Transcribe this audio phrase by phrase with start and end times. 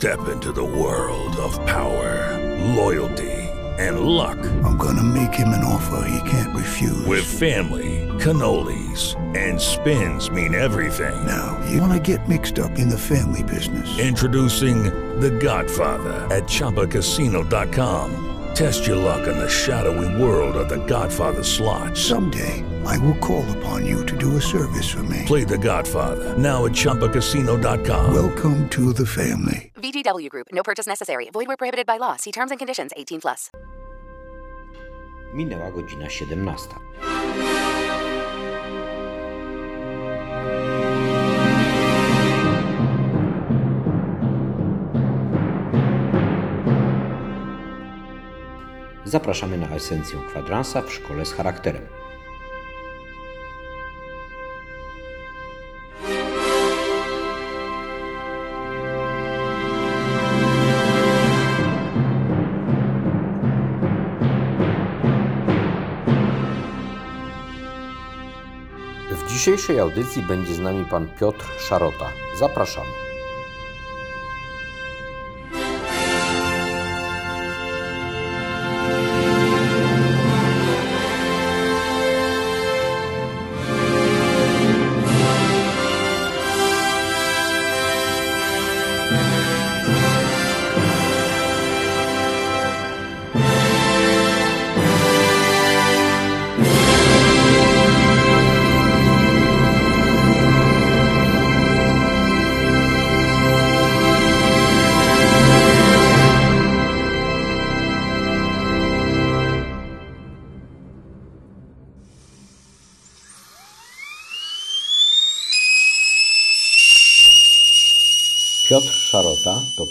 [0.00, 2.38] Step into the world of power,
[2.74, 3.36] loyalty,
[3.78, 4.38] and luck.
[4.64, 7.04] I'm gonna make him an offer he can't refuse.
[7.04, 11.12] With family, cannolis, and spins mean everything.
[11.26, 13.98] now, you wanna get mixed up in the family business.
[13.98, 14.84] Introducing
[15.20, 18.39] The Godfather at ChumbaCasino.com.
[18.54, 21.96] Test your luck in the shadowy world of The Godfather slot.
[21.96, 25.24] Someday, I will call upon you to do a service for me.
[25.26, 28.12] Play The Godfather now at ChumbaCasino.com.
[28.14, 29.72] Welcome to the family.
[29.76, 30.48] VGW Group.
[30.52, 31.30] No purchase necessary.
[31.32, 32.16] Void where prohibited by law.
[32.16, 32.90] See terms and conditions.
[32.96, 33.50] 18 plus.
[35.34, 36.74] Minęła godzina 17.
[49.10, 51.82] Zapraszamy na esencję kwadransa w szkole z charakterem.
[69.10, 72.06] W dzisiejszej audycji będzie z nami pan Piotr Szarota.
[72.38, 73.09] Zapraszamy.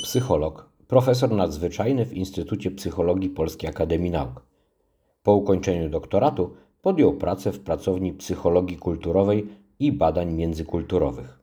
[0.09, 4.41] Psycholog, profesor nadzwyczajny w Instytucie Psychologii Polskiej Akademii Nauk.
[5.23, 9.47] Po ukończeniu doktoratu podjął pracę w pracowni psychologii kulturowej
[9.79, 11.39] i badań międzykulturowych.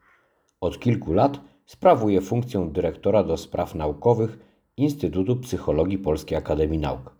[0.61, 4.39] Od kilku lat sprawuje funkcję dyrektora do spraw naukowych
[4.77, 7.15] Instytutu Psychologii Polskiej Akademii Nauk.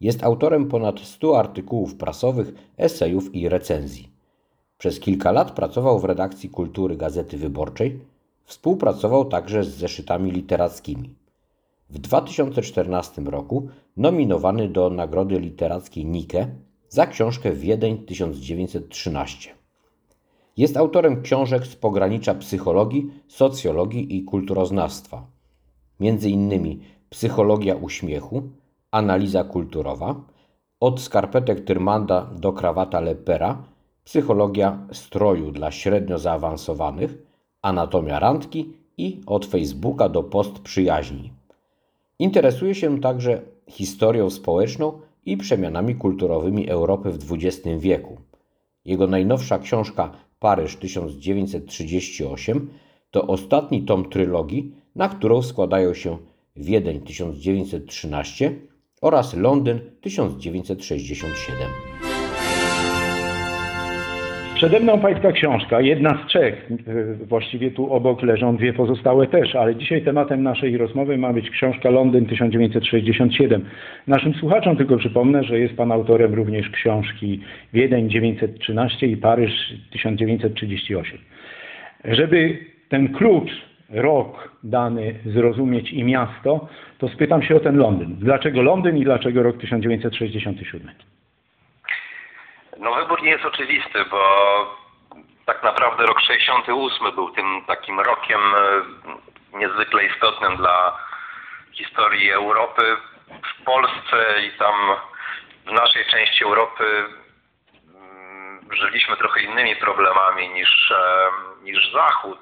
[0.00, 4.08] Jest autorem ponad 100 artykułów prasowych, esejów i recenzji.
[4.78, 8.09] Przez kilka lat pracował w redakcji Kultury Gazety Wyborczej,
[8.50, 11.14] Współpracował także z zeszytami literackimi.
[11.90, 16.48] W 2014 roku nominowany do Nagrody Literackiej Nike
[16.88, 19.50] za książkę Wiedeń 1913.
[20.56, 25.26] Jest autorem książek z pogranicza psychologii, socjologii i kulturoznawstwa.
[26.00, 26.80] Między innymi
[27.10, 28.42] Psychologia uśmiechu,
[28.90, 30.20] Analiza kulturowa,
[30.80, 33.62] Od skarpetek Tyrmanda do krawata Lepera,
[34.04, 37.14] Psychologia stroju dla średnio zaawansowanych–
[37.62, 41.32] Anatomia randki i od Facebooka do post przyjaźni.
[42.18, 44.92] Interesuje się także historią społeczną
[45.26, 48.16] i przemianami kulturowymi Europy w XX wieku.
[48.84, 52.70] Jego najnowsza książka Paryż 1938
[53.10, 56.18] to ostatni tom trylogii, na którą składają się
[56.56, 58.54] Wiedeń 1913
[59.00, 61.89] oraz Londyn 1967.
[64.60, 69.54] Przede mną pańska książka, jedna z trzech, e, właściwie tu obok leżą dwie pozostałe też,
[69.54, 73.64] ale dzisiaj tematem naszej rozmowy ma być książka Londyn 1967.
[74.06, 77.40] Naszym słuchaczom tylko przypomnę, że jest pan autorem również książki
[77.72, 79.52] Wiedeń 913 i Paryż
[79.90, 81.18] 1938.
[82.04, 83.50] Żeby ten klucz,
[83.90, 86.68] rok dany zrozumieć i miasto,
[86.98, 88.16] to spytam się o ten Londyn.
[88.18, 90.90] Dlaczego Londyn i dlaczego rok 1967?
[92.80, 94.20] No wybór nie jest oczywisty, bo
[95.46, 100.98] tak naprawdę rok 68 był tym takim rokiem e, niezwykle istotnym dla
[101.72, 102.96] historii Europy.
[103.28, 104.74] W Polsce i tam
[105.66, 107.04] w naszej części Europy
[107.94, 111.30] mm, żyliśmy trochę innymi problemami niż, e,
[111.62, 112.38] niż Zachód.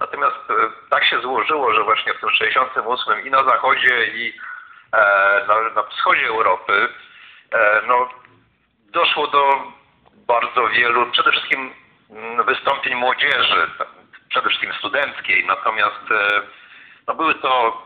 [0.00, 0.54] Natomiast e,
[0.90, 4.32] tak się złożyło, że właśnie w tym 68 i na Zachodzie i
[5.48, 6.88] na, na wschodzie Europy
[7.86, 8.08] no,
[8.92, 9.72] doszło do
[10.32, 11.74] bardzo wielu, przede wszystkim
[12.10, 13.70] mm, wystąpień młodzieży,
[14.28, 16.42] przede wszystkim studenckiej, natomiast e,
[17.08, 17.82] no były to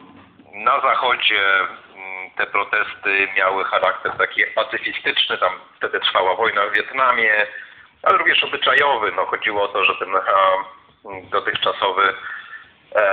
[0.55, 7.47] na zachodzie mm, te protesty miały charakter taki pacyfistyczny, tam wtedy trwała wojna w Wietnamie,
[8.03, 9.13] ale również obyczajowy.
[9.13, 10.09] No, chodziło o to, że ten
[11.31, 12.15] dotychczasowy,
[12.97, 13.05] e,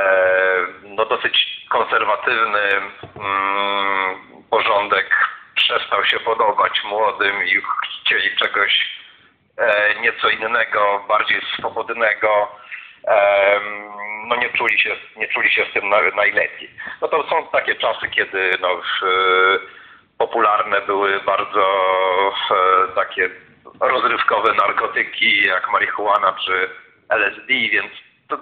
[0.83, 2.61] no dosyć konserwatywny
[3.19, 4.15] mm,
[4.49, 5.09] porządek
[5.55, 7.61] przestał się podobać młodym i
[8.01, 9.02] chcieli czegoś
[10.01, 12.47] nieco innego, bardziej swobodnego.
[14.27, 16.69] no nie czuli się, nie czuli się w tym na, najlepiej.
[17.01, 19.05] No to są takie czasy, kiedy no, w,
[20.17, 21.65] popularne były bardzo
[22.51, 23.29] e, takie
[23.79, 26.69] rozrywkowe narkotyki jak marihuana czy
[27.09, 27.91] LSD, więc
[28.29, 28.37] to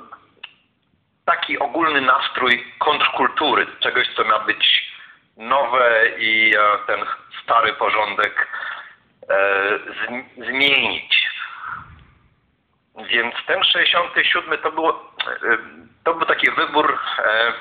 [1.25, 4.91] taki ogólny nastrój kontrkultury, czegoś co ma być
[5.37, 6.99] nowe i e, ten
[7.43, 8.60] stary porządek e, z,
[10.37, 11.31] zmienić.
[12.97, 15.57] Więc ten 67 to było, e,
[16.03, 17.53] to był taki wybór e,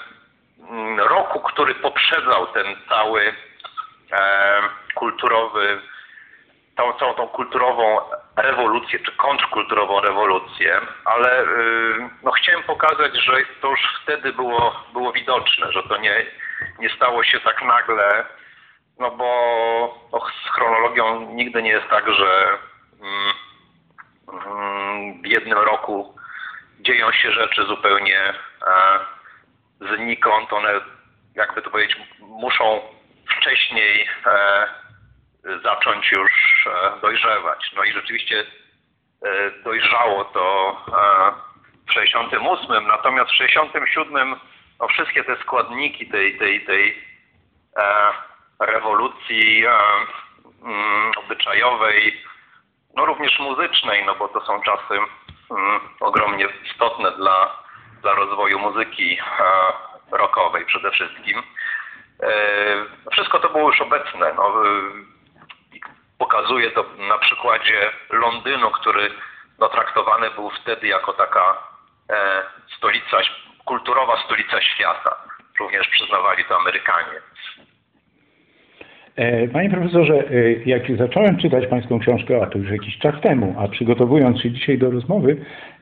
[1.09, 3.35] roku, który poprzedzał ten cały
[4.13, 4.61] e,
[4.95, 5.81] kulturowy,
[6.77, 7.99] tą, całą tą kulturową
[8.37, 11.45] rewolucję, czy kontrkulturową rewolucję, ale
[12.23, 16.27] no, chciałem pokazać, że to już wtedy było, było widoczne, że to nie,
[16.79, 18.25] nie stało się tak nagle,
[19.00, 22.58] no bo no, z chronologią nigdy nie jest tak, że
[23.00, 23.32] mm,
[24.32, 26.14] mm, w jednym roku
[26.81, 28.35] dzieją się rzeczy zupełnie e,
[29.97, 30.52] znikąd.
[30.52, 30.81] One,
[31.35, 32.81] jakby to powiedzieć, muszą
[33.37, 34.67] wcześniej e,
[35.62, 37.73] zacząć już e, dojrzewać.
[37.76, 38.44] No i rzeczywiście
[39.64, 40.76] dojrzało to
[41.88, 44.37] w 68, natomiast w 67
[44.81, 47.05] no wszystkie te składniki tej, tej, tej
[48.61, 49.73] rewolucji e,
[50.62, 52.25] mm, obyczajowej,
[52.97, 54.95] no również muzycznej, no bo to są czasy
[55.51, 57.62] mm, ogromnie istotne dla,
[58.03, 61.43] dla rozwoju muzyki e, rockowej przede wszystkim.
[62.23, 62.31] E,
[63.12, 64.33] Wszystko to było już obecne.
[64.37, 64.53] No,
[66.19, 69.11] pokazuje to na przykładzie Londynu, który
[69.59, 71.71] no, traktowany był wtedy jako taka
[72.77, 73.17] stolica,
[73.65, 75.17] kulturowa stolica świata.
[75.61, 77.21] Również przyznawali to Amerykanie.
[79.17, 83.55] E, Panie profesorze, e, jak zacząłem czytać Pańską książkę, a to już jakiś czas temu,
[83.59, 85.37] a przygotowując się dzisiaj do rozmowy,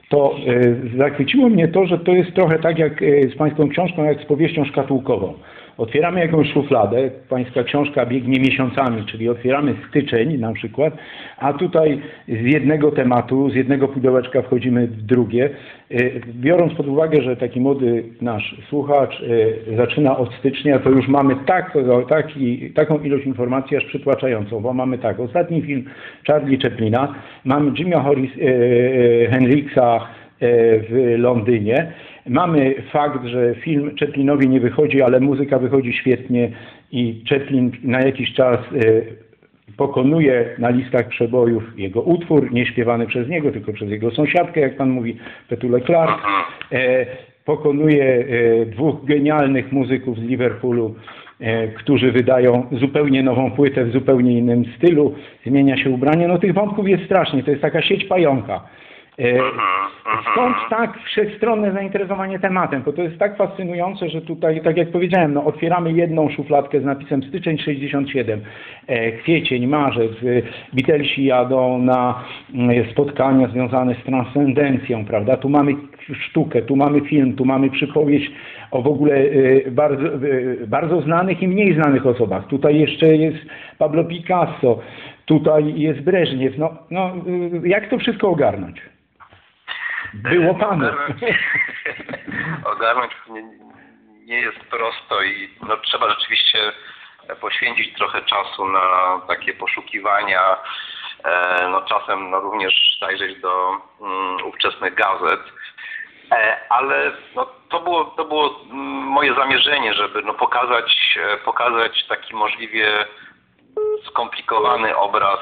[0.09, 3.05] to e, zachwyciło mnie to, że to jest trochę tak jak
[3.35, 5.35] z Pańską książką, jak z powieścią szkatułkową.
[5.79, 10.95] Otwieramy jakąś szufladę, Pańska książka biegnie miesiącami, czyli otwieramy styczeń na przykład,
[11.37, 15.51] a tutaj z jednego tematu, z jednego pudełeczka wchodzimy w drugie.
[15.91, 15.97] E,
[16.27, 19.23] Biorąc pod uwagę, że taki młody nasz słuchacz
[19.71, 21.75] e, zaczyna od stycznia, to już mamy tak,
[22.09, 25.85] taki, taką ilość informacji aż przytłaczającą, bo mamy tak, ostatni film
[26.27, 27.15] Charlie Chaplina,
[27.45, 30.01] mamy e, Hendrixa e,
[30.79, 31.93] w Londynie,
[32.29, 36.51] mamy fakt, że film Chaplinowi nie wychodzi, ale muzyka wychodzi świetnie
[36.93, 39.03] i Chaplin na jakiś czas e,
[39.77, 44.77] pokonuje na listach przebojów jego utwór, nie śpiewany przez niego, tylko przez jego sąsiadkę, jak
[44.77, 45.17] pan mówi,
[45.49, 46.23] Petulę Clark.
[46.73, 47.07] E,
[47.45, 50.95] pokonuje e, dwóch genialnych muzyków z Liverpoolu,
[51.77, 55.15] którzy wydają zupełnie nową płytę w zupełnie innym stylu,
[55.47, 56.29] zmienia się ubranie.
[56.29, 58.61] No tych wątków jest strasznie, to jest taka sieć pająka.
[59.19, 59.39] E,
[60.33, 65.35] Stąd tak wszechstronne zainteresowanie tematem, bo to jest tak fascynujące, że tutaj, tak jak powiedziałem,
[65.35, 68.41] no, otwieramy jedną szufladkę z napisem styczeń 67,
[68.87, 70.43] e, kwiecień, marzec, e,
[70.73, 72.25] Beatlesi jadą na
[72.91, 75.37] spotkania związane z transcendencją, prawda?
[75.37, 75.75] Tu mamy
[76.13, 78.33] sztukę, tu mamy film, tu mamy przypowieść
[78.71, 79.23] o w ogóle
[79.71, 80.05] bardzo,
[80.67, 82.47] bardzo znanych i mniej znanych osobach.
[82.47, 83.39] Tutaj jeszcze jest
[83.79, 84.79] Pablo Picasso,
[85.25, 86.59] tutaj jest Breżniew.
[86.59, 87.13] No, no,
[87.65, 88.98] jak to wszystko ogarnąć?
[90.15, 90.87] Było panu.
[92.73, 93.43] Ogarnąć, nie,
[94.25, 96.73] nie jest prosto i no, trzeba rzeczywiście
[97.41, 100.57] poświęcić trochę czasu na takie poszukiwania.
[101.25, 105.41] E, no, czasem no, również zajrzeć do mm, ówczesnych gazet.
[106.33, 112.07] E, ale no, to było, to było mm, moje zamierzenie, żeby no, pokazać, e, pokazać
[112.09, 113.07] taki możliwie
[114.07, 115.41] skomplikowany obraz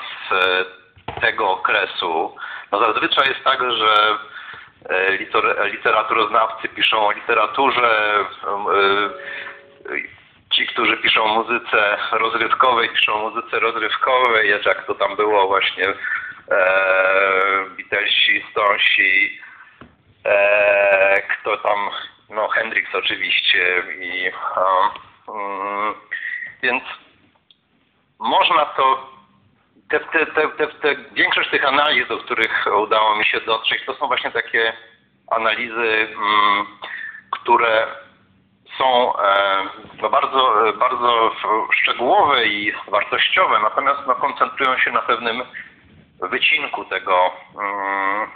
[1.21, 2.37] tego okresu.
[2.73, 4.19] No zazwyczaj jest tak, że
[5.65, 10.17] literaturoznawcy piszą o literaturze, e,
[10.55, 15.89] ci, którzy piszą o muzyce rozrywkowej, piszą o muzyce rozrywkowej, jak to tam było właśnie
[15.89, 15.95] e,
[17.77, 19.41] Beatlesi, Stonesi,
[20.25, 21.91] e, kto tam,
[22.31, 24.31] no Hendrix oczywiście i
[25.27, 25.95] um,
[26.63, 26.85] więc
[28.19, 29.16] można to
[29.91, 34.07] te, te, te, te, większość tych analiz, do których udało mi się dotrzeć, to są
[34.07, 34.73] właśnie takie
[35.31, 36.67] analizy, mm,
[37.31, 37.87] które
[38.79, 39.63] są e,
[40.03, 41.31] no bardzo, bardzo
[41.73, 45.43] szczegółowe i wartościowe, natomiast no, koncentrują się na pewnym
[46.21, 48.31] wycinku tego mm,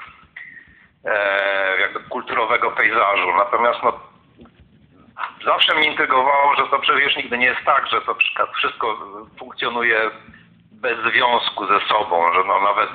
[1.05, 3.33] e, jakby kulturowego pejzażu.
[3.37, 4.01] Natomiast no,
[5.45, 8.17] zawsze mnie intrygowało, że to przecież nigdy nie jest tak, że to
[8.55, 8.99] wszystko
[9.39, 10.11] funkcjonuje
[10.81, 12.91] bez związku ze sobą, że no nawet,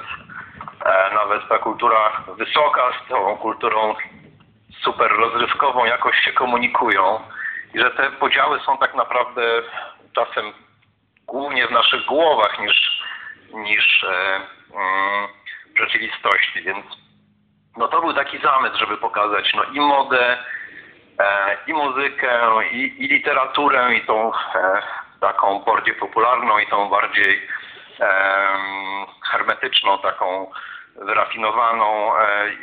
[0.86, 3.96] e, nawet ta kultura wysoka z tą kulturą
[4.84, 7.20] super rozrywkową jakoś się komunikują
[7.74, 9.62] i że te podziały są tak naprawdę
[10.16, 10.54] czasem
[11.28, 13.04] głównie w naszych głowach niż,
[13.54, 14.36] niż e,
[14.76, 15.28] mm,
[15.76, 16.86] w rzeczywistości, więc
[17.78, 20.38] no to był taki zamysł, żeby pokazać no i modę,
[21.20, 24.82] e, i muzykę, i, i literaturę, i tą e,
[25.22, 27.48] taką bardziej popularną, i tą bardziej
[29.32, 30.52] hermetyczną, taką
[30.96, 32.54] wyrafinowaną e,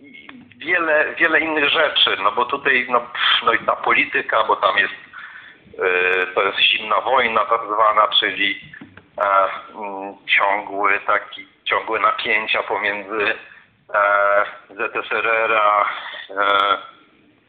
[0.00, 3.00] i, wiele, wiele innych rzeczy, no bo tutaj no,
[3.44, 4.94] no i ta polityka, bo tam jest
[5.78, 8.60] e, to jest zimna wojna tak zwana, czyli
[9.18, 9.48] e,
[10.26, 13.34] ciągły taki, ciągłe napięcia pomiędzy
[14.70, 15.84] ZSRR a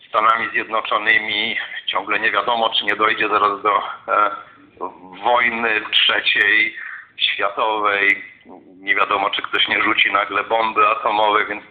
[0.10, 1.58] Stanami Zjednoczonymi.
[1.86, 3.84] Ciągle nie wiadomo, czy nie dojdzie zaraz do
[5.24, 6.76] wojny trzeciej
[7.18, 8.24] światowej.
[8.80, 11.64] Nie wiadomo, czy ktoś nie rzuci nagle bomby atomowej, więc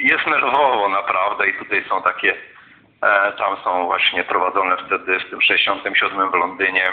[0.00, 2.34] jest nerwowo naprawdę i tutaj są takie,
[3.02, 6.90] e, tam są właśnie prowadzone wtedy w tym 67 w Londynie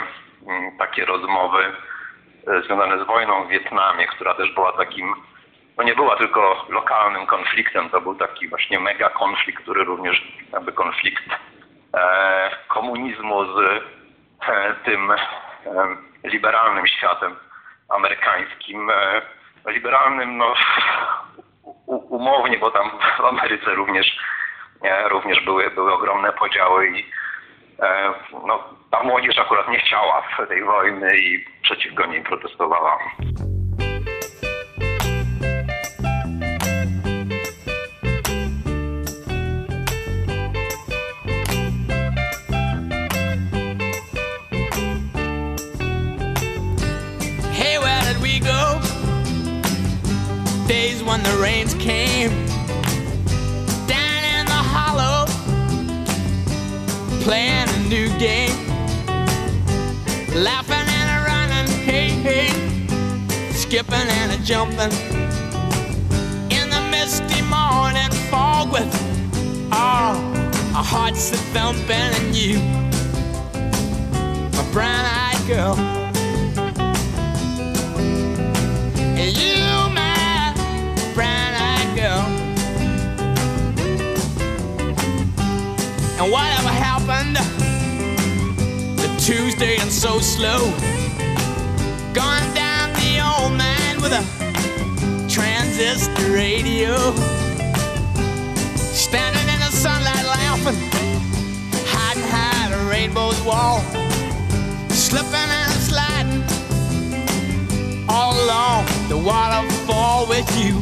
[0.48, 1.64] mm, takie rozmowy
[2.48, 5.14] e, związane z wojną w Wietnamie, która też była takim,
[5.78, 10.72] no nie była tylko lokalnym konfliktem, to był taki właśnie mega konflikt, który również jakby
[10.72, 11.24] konflikt
[11.94, 13.84] e, komunizmu z
[14.86, 15.18] tym e,
[16.24, 17.36] liberalnym światem
[17.90, 18.90] amerykańskim.
[18.90, 19.22] E,
[19.68, 20.54] liberalnym, no
[22.10, 24.20] umownie, bo tam w Ameryce również,
[24.84, 27.06] e, również były, były ogromne podziały i
[27.80, 28.14] e,
[28.48, 33.00] no, ta młodzież akurat nie chciała tej wojny i przeciwko niej protestowała.
[51.34, 52.30] The rains came
[53.88, 55.26] down in the hollow,
[57.22, 58.56] playing a new game,
[60.44, 62.50] laughing and a running, hey, hey,
[63.52, 64.94] skipping and a jumping
[66.52, 68.92] in the misty morning fog with
[69.72, 70.16] all
[70.76, 72.60] our hearts a thumping and you,
[74.56, 75.76] my brown-eyed girl.
[79.16, 79.53] You,
[86.24, 87.36] And whatever happened
[88.98, 90.72] to Tuesday and so slow?
[92.14, 94.24] Gone down the old man with a
[95.30, 96.96] transistor radio.
[98.78, 100.80] Standing in the sunlight laughing,
[101.92, 103.82] hiding behind a rainbow's wall.
[104.92, 106.44] Slipping and sliding
[108.08, 110.76] all along the waterfall with you,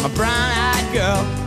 [0.00, 1.45] my brown-eyed girl.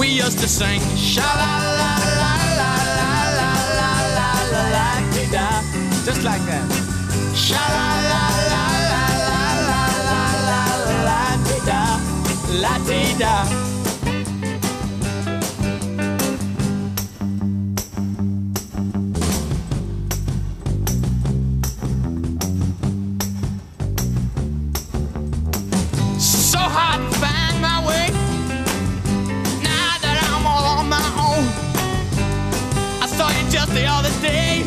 [0.00, 4.86] We used to sing sha la la la la la la la la la la
[5.30, 5.48] da,
[6.06, 6.66] just like that.
[7.34, 10.62] Sha la la la la la la la la la
[11.08, 11.20] la
[11.68, 11.82] da,
[12.62, 12.74] la
[13.18, 13.34] da.
[26.18, 27.29] So hard
[33.74, 34.62] the other day.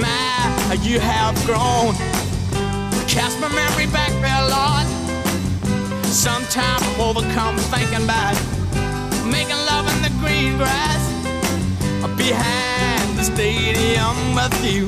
[0.00, 1.94] My, you have grown.
[3.06, 4.86] Cast my memory back there, Lord.
[6.06, 8.36] Sometimes I'm overcome thinking about
[9.26, 11.02] making love in the green grass
[12.16, 14.86] behind the stadium with you.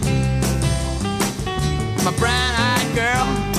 [2.05, 3.50] My brown eyed girl.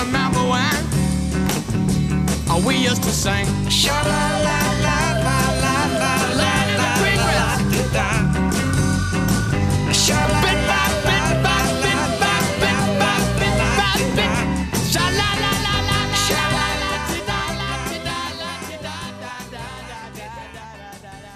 [0.00, 0.74] Remember when
[2.66, 3.46] we used to sing?
[3.68, 6.92] Sha la la la la la la la la la
[7.92, 8.14] la.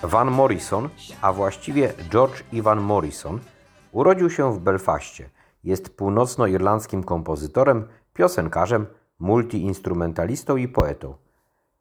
[0.03, 0.89] Van Morrison,
[1.21, 3.41] a właściwie George Ivan Morrison,
[3.93, 5.31] urodził się w Belfaście.
[5.65, 7.89] Jest północnoirlandzkim kompozytorem,
[8.19, 8.87] piosenkarzem,
[9.19, 11.15] multiinstrumentalistą i poetą.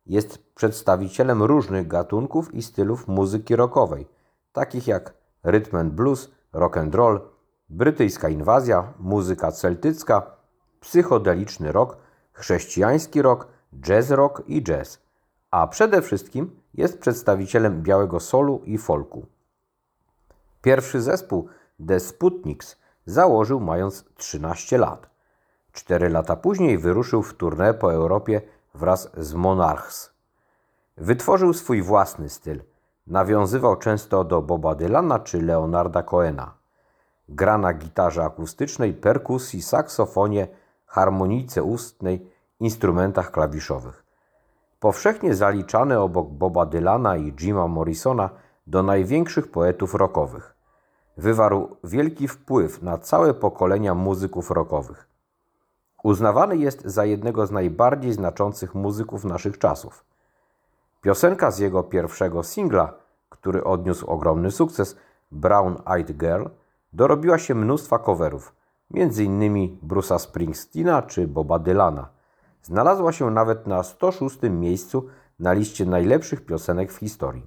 [0.06, 4.08] Jest przedstawicielem różnych gatunków i stylów muzyki rockowej,
[4.54, 5.14] takich jak
[5.44, 7.22] rhythm and blues, rock and roll,
[7.70, 10.32] brytyjska inwazja, muzyka celtycka,
[10.80, 11.98] psychodeliczny rock,
[12.34, 13.48] chrześcijański rock,
[13.82, 15.02] jazz rock i jazz,
[15.52, 19.26] a przede wszystkim jest przedstawicielem białego solu i folku.
[20.62, 21.48] Pierwszy zespół
[21.88, 22.76] The Sputniks
[23.06, 25.17] założył mając 13 lat.
[25.78, 28.42] Cztery lata później wyruszył w tournée po Europie
[28.76, 30.14] wraz z Monarchs.
[30.98, 32.64] Wytworzył swój własny styl.
[33.08, 36.54] Nawiązywał często do Boba Dylana czy Leonarda Cohena.
[37.30, 40.48] Gra na gitarze akustycznej, perkusji, saksofonie,
[40.86, 44.04] harmonijce ustnej, instrumentach klawiszowych.
[44.80, 48.30] Powszechnie zaliczany obok Boba Dylana i Jima Morrisona
[48.68, 50.56] do największych poetów rockowych.
[51.18, 55.17] Wywarł wielki wpływ na całe pokolenia muzyków rockowych.
[56.04, 60.06] Uznawany jest za jednego z najbardziej znaczących muzyków naszych czasów.
[61.02, 62.94] Piosenka z jego pierwszego singla,
[63.30, 64.98] który odniósł ogromny sukces,
[65.32, 66.46] Brown Eyed Girl,
[66.94, 68.56] dorobiła się mnóstwa coverów,
[68.94, 69.78] m.in.
[69.88, 72.10] Bruce'a Springsteena czy Boba Dylana.
[72.62, 75.08] Znalazła się nawet na 106 miejscu
[75.40, 77.46] na liście najlepszych piosenek w historii.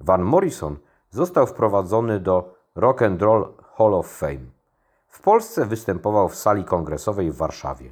[0.00, 0.76] Van Morrison
[1.10, 4.61] został wprowadzony do Rock and Roll Hall of Fame.
[5.12, 7.88] W Polsce występował w sali kongresowej w Warszawie.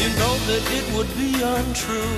[0.00, 2.16] You know that it would be untrue.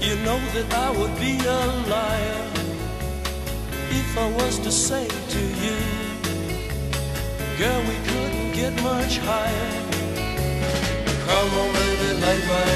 [0.00, 2.46] You know that I would be a liar
[3.90, 5.76] if I was to say to you,
[7.58, 9.72] girl, we couldn't get much higher.
[11.26, 12.75] Come on, baby, light my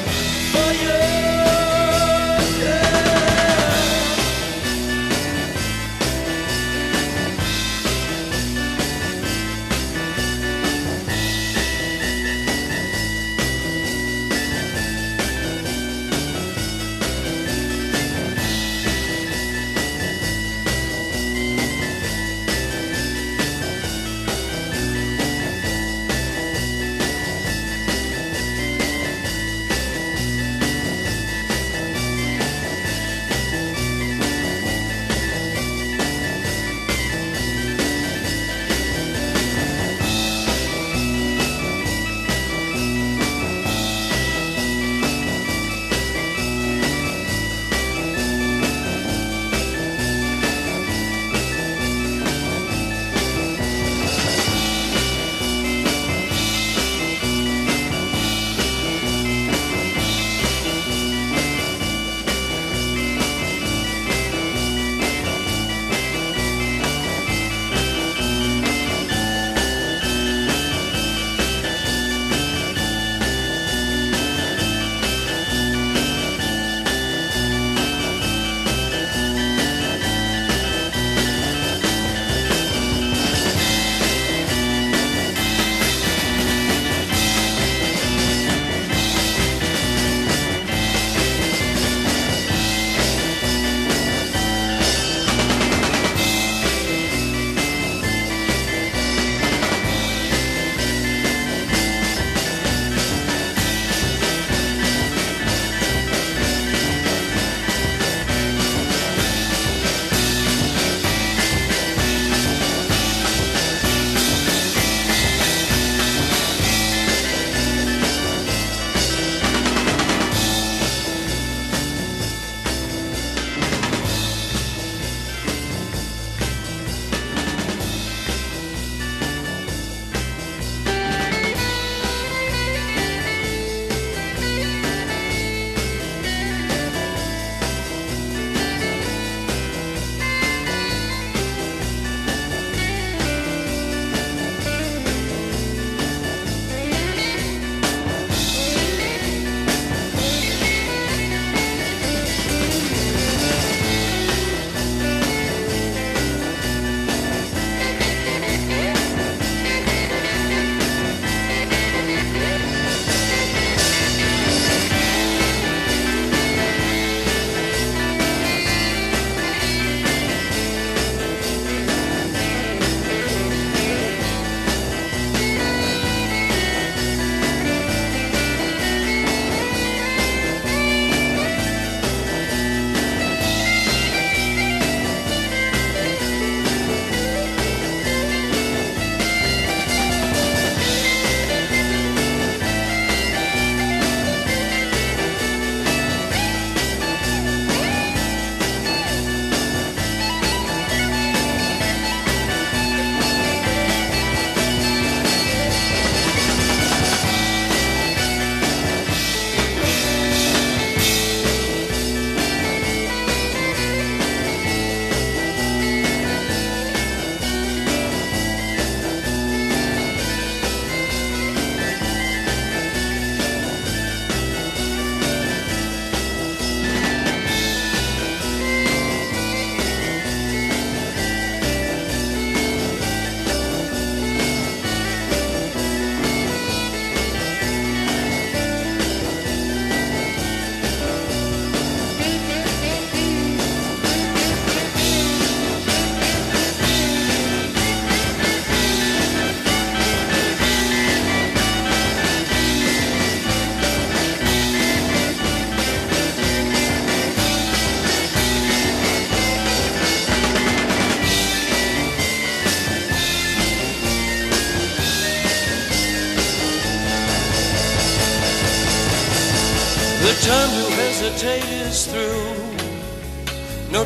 [0.51, 1.60] for you.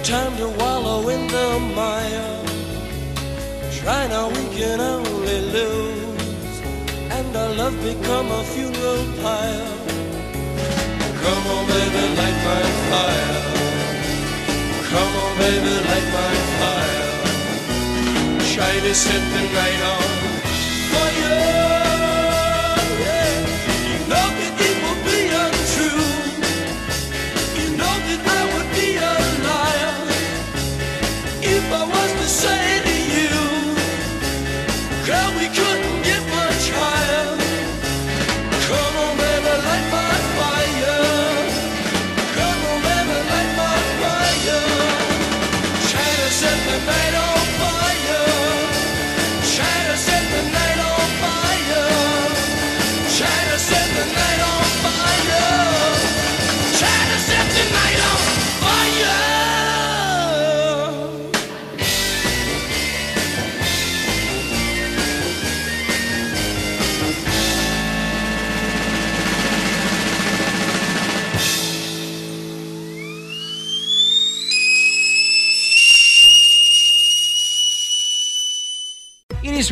[0.06, 2.44] Time to wallow in the mire.
[3.72, 6.58] Try now, we can only lose.
[7.10, 9.74] And our love become a funeral pyre.
[11.22, 13.41] Come on, baby, light my fire.
[14.91, 17.06] Come on, baby, light my fire.
[18.54, 20.05] Try set the night on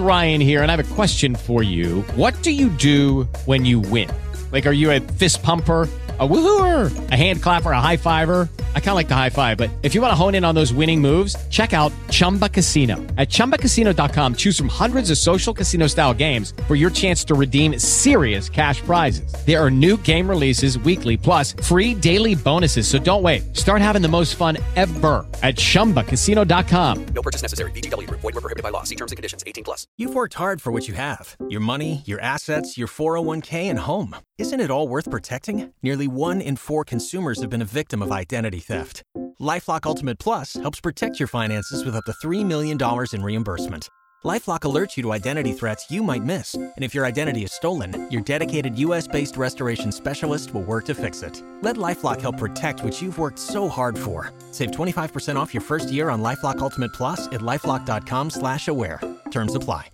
[0.03, 2.01] Ryan here, and I have a question for you.
[2.15, 4.09] What do you do when you win?
[4.51, 5.87] Like, are you a fist pumper?
[6.19, 8.47] A woohooer, a hand clapper, a high fiver.
[8.75, 10.53] I kind of like the high five, but if you want to hone in on
[10.53, 12.97] those winning moves, check out Chumba Casino.
[13.17, 17.79] At chumbacasino.com, choose from hundreds of social casino style games for your chance to redeem
[17.79, 19.33] serious cash prizes.
[19.47, 22.87] There are new game releases weekly, plus free daily bonuses.
[22.87, 23.55] So don't wait.
[23.55, 27.05] Start having the most fun ever at chumbacasino.com.
[27.07, 27.71] No purchase necessary.
[27.71, 28.21] VGW Group.
[28.21, 28.83] Void were prohibited by law.
[28.83, 29.43] See terms and conditions.
[29.47, 29.87] 18 plus.
[29.97, 34.15] You've worked hard for what you have your money, your assets, your 401k, and home.
[34.37, 35.73] Isn't it all worth protecting?
[35.83, 39.03] Nearly one in four consumers have been a victim of identity theft.
[39.39, 42.77] Lifelock Ultimate Plus helps protect your finances with up to $3 million
[43.13, 43.89] in reimbursement.
[44.23, 48.09] LifeLock alerts you to identity threats you might miss, and if your identity is stolen,
[48.09, 51.43] your dedicated U.S.-based restoration specialist will work to fix it.
[51.61, 54.31] Let LifeLock help protect what you've worked so hard for.
[54.51, 59.01] Save 25% off your first year on LifeLock Ultimate Plus at lifeLock.com/aware.
[59.31, 59.93] Terms apply.